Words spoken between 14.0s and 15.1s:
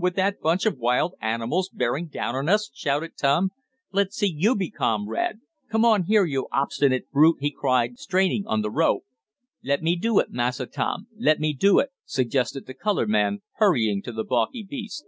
to the balky beast.